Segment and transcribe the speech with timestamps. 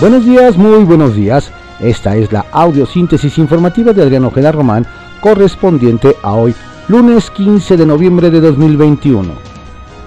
[0.00, 1.52] Buenos días, muy buenos días.
[1.80, 4.84] Esta es la audiosíntesis informativa de Adriano Ojeda Román,
[5.20, 6.54] correspondiente a hoy,
[6.88, 9.32] lunes 15 de noviembre de 2021.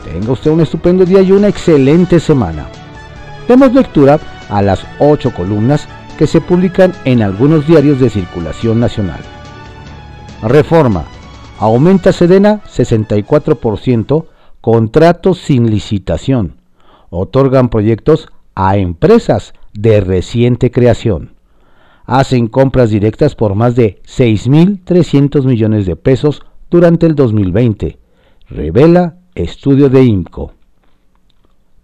[0.03, 2.67] Tenga usted un estupendo día y una excelente semana.
[3.47, 4.19] Demos lectura
[4.49, 9.21] a las ocho columnas que se publican en algunos diarios de circulación nacional.
[10.43, 11.05] Reforma.
[11.59, 14.25] Aumenta Sedena 64%,
[14.61, 16.57] contratos sin licitación.
[17.09, 21.35] Otorgan proyectos a empresas de reciente creación.
[22.05, 27.99] Hacen compras directas por más de 6.300 millones de pesos durante el 2020,
[28.49, 30.53] revela estudio de IMCO.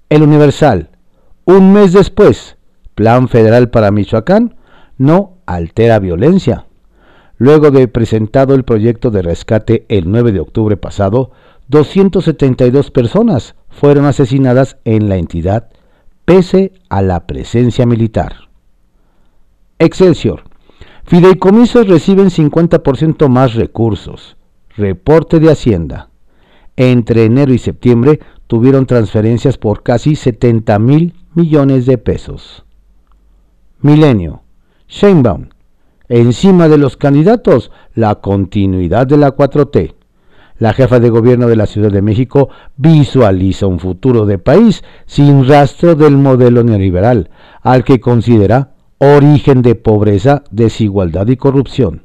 [0.09, 0.89] El Universal.
[1.45, 2.57] Un mes después,
[2.95, 4.55] Plan Federal para Michoacán
[4.97, 6.66] no altera violencia.
[7.38, 11.31] Luego de presentado el proyecto de rescate el 9 de octubre pasado,
[11.67, 15.69] 272 personas fueron asesinadas en la entidad
[16.25, 18.49] pese a la presencia militar.
[19.79, 20.43] Excelsior.
[21.05, 24.38] Fideicomisos reciben 50% más recursos.
[24.75, 26.09] Reporte de Hacienda.
[26.75, 32.63] Entre enero y septiembre tuvieron transferencias por casi 70 mil millones de pesos.
[33.81, 34.41] Milenio.
[34.88, 35.49] Sheinbaum.
[36.09, 39.95] Encima de los candidatos, la continuidad de la 4T
[40.58, 45.48] la jefa de gobierno de la Ciudad de México visualiza un futuro de país sin
[45.48, 47.30] rastro del modelo neoliberal,
[47.62, 52.04] al que considera origen de pobreza, desigualdad y corrupción.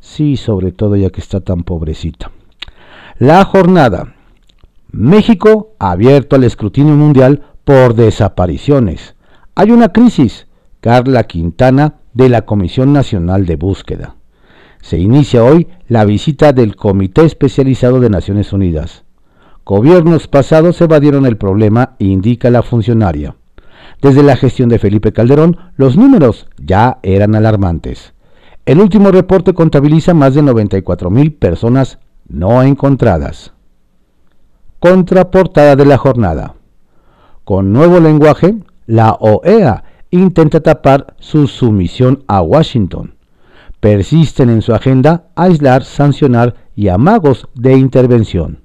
[0.00, 2.30] Sí, sobre todo ya que está tan pobrecita.
[3.18, 4.14] La jornada.
[4.92, 9.14] México abierto al escrutinio mundial por desapariciones.
[9.54, 10.46] Hay una crisis.
[10.80, 14.16] Carla Quintana de la Comisión Nacional de Búsqueda
[14.80, 19.04] se inicia hoy la visita del Comité Especializado de Naciones Unidas.
[19.64, 23.36] Gobiernos pasados evadieron el problema, indica la funcionaria.
[24.00, 28.14] Desde la gestión de Felipe Calderón, los números ya eran alarmantes.
[28.64, 33.52] El último reporte contabiliza más de 94 mil personas no encontradas.
[34.78, 36.54] Contraportada de la jornada.
[37.44, 38.56] Con nuevo lenguaje,
[38.86, 43.14] la OEA intenta tapar su sumisión a Washington
[43.80, 48.60] persisten en su agenda aislar, sancionar y amagos de intervención.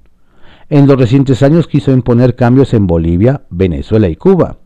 [0.68, 4.58] En los recientes años quiso imponer cambios en Bolivia, Venezuela y Cuba.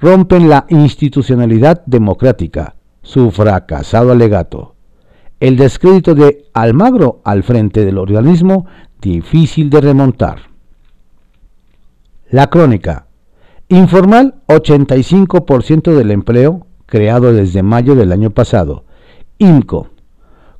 [0.00, 4.74] Rompen la institucionalidad democrática, su fracasado alegato.
[5.40, 8.66] El descrédito de Almagro al frente del organismo,
[9.00, 10.38] difícil de remontar.
[12.30, 13.06] La crónica.
[13.68, 18.85] Informal 85% del empleo creado desde mayo del año pasado
[19.38, 19.88] INCO,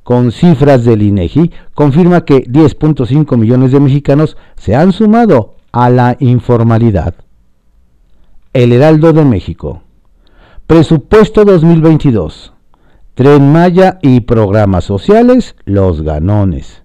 [0.03, 6.15] con cifras del INEGI, confirma que 10.5 millones de mexicanos se han sumado a la
[6.19, 7.15] informalidad.
[8.53, 9.81] El Heraldo de México.
[10.65, 12.53] Presupuesto 2022.
[13.13, 16.83] Tren Maya y programas sociales, los ganones.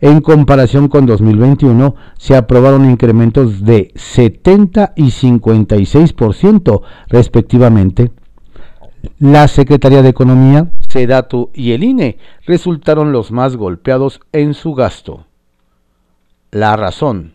[0.00, 8.12] En comparación con 2021, se aprobaron incrementos de 70 y 56% respectivamente
[9.18, 15.26] la Secretaría de Economía, SEDATU y el INE resultaron los más golpeados en su gasto.
[16.50, 17.34] La razón.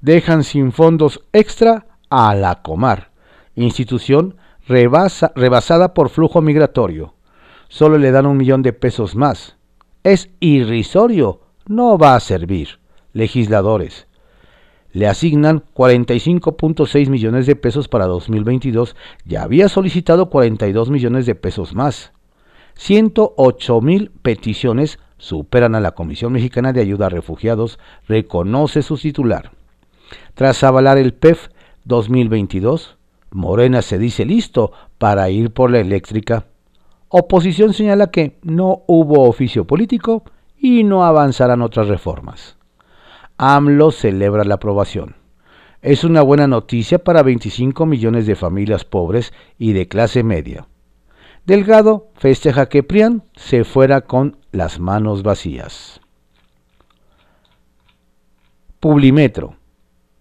[0.00, 3.12] Dejan sin fondos extra a la Comar,
[3.54, 4.36] institución
[4.66, 7.14] rebasada por flujo migratorio.
[7.68, 9.56] Solo le dan un millón de pesos más.
[10.02, 12.80] Es irrisorio, no va a servir.
[13.12, 14.06] Legisladores
[14.92, 18.94] le asignan 45.6 millones de pesos para 2022
[19.24, 22.12] ya había solicitado 42 millones de pesos más.
[22.74, 27.78] 108 mil peticiones superan a la Comisión Mexicana de Ayuda a Refugiados,
[28.08, 29.52] reconoce su titular.
[30.34, 31.48] Tras avalar el PEF
[31.84, 32.98] 2022,
[33.30, 36.46] Morena se dice listo para ir por la eléctrica.
[37.08, 40.24] Oposición señala que no hubo oficio político
[40.58, 42.56] y no avanzarán otras reformas.
[43.36, 45.16] AMLO celebra la aprobación.
[45.82, 50.68] Es una buena noticia para 25 millones de familias pobres y de clase media.
[51.44, 56.00] Delgado festeja que Prián se fuera con las manos vacías.
[58.78, 59.56] Publimetro.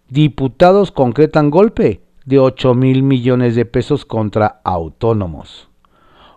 [0.09, 5.69] Diputados concretan golpe de 8 mil millones de pesos contra autónomos.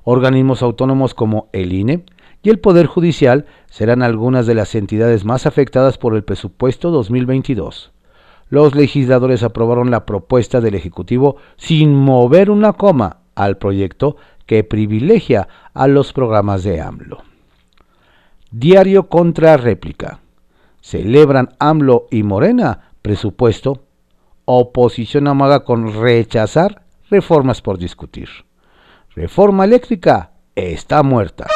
[0.02, 2.04] Organismos autónomos como el INE
[2.42, 7.90] y el Poder Judicial serán algunas de las entidades más afectadas por el presupuesto 2022.
[8.50, 14.16] Los legisladores aprobaron la propuesta del Ejecutivo sin mover una coma al proyecto
[14.46, 17.23] que privilegia a los programas de AMLO.
[18.50, 20.20] Diario contra réplica.
[20.81, 23.85] Celebran AMLO y Morena presupuesto.
[24.44, 28.29] Oposición amaga con rechazar reformas por discutir.
[29.14, 31.46] reforma eléctrica está muerta.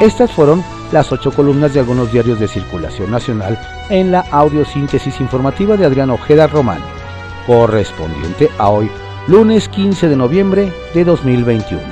[0.00, 0.62] Estas fueron
[0.94, 3.58] las ocho columnas de algunos diarios de circulación nacional
[3.90, 6.80] en la audiosíntesis informativa de Adrián Ojeda Román,
[7.48, 8.88] correspondiente a hoy,
[9.26, 11.82] lunes 15 de noviembre de 2021.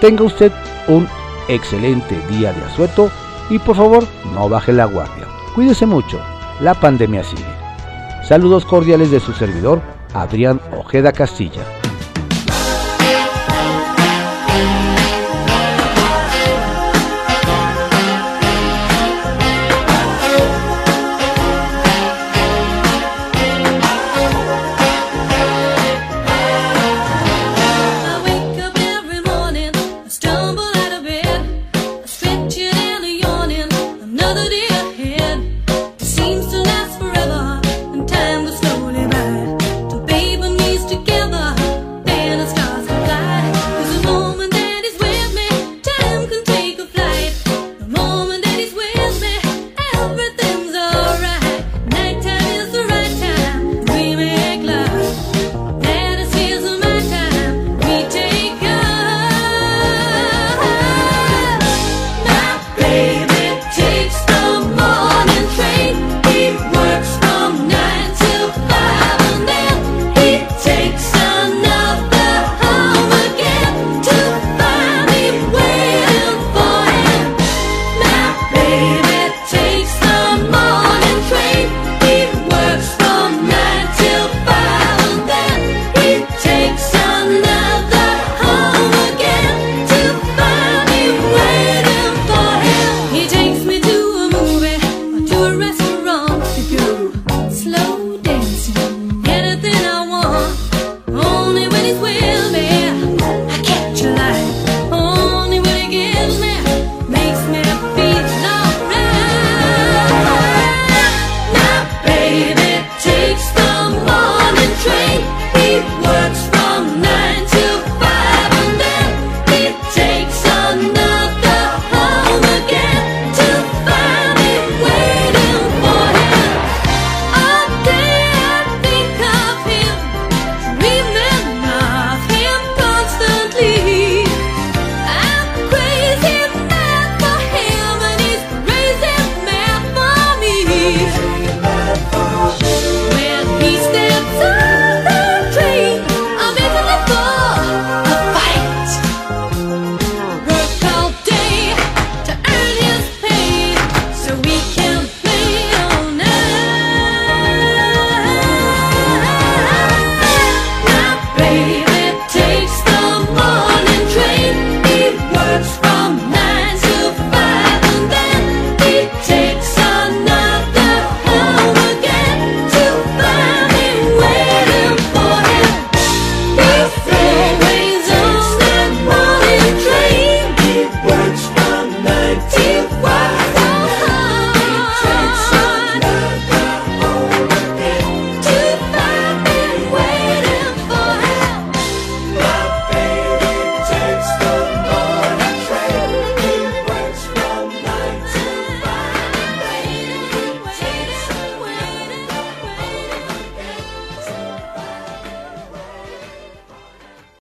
[0.00, 0.50] Tenga usted
[0.88, 1.06] un
[1.48, 3.10] excelente día de asueto
[3.50, 5.26] y por favor no baje la guardia.
[5.54, 6.18] Cuídese mucho,
[6.60, 7.44] la pandemia sigue.
[8.24, 9.82] Saludos cordiales de su servidor,
[10.14, 11.81] Adrián Ojeda Castilla.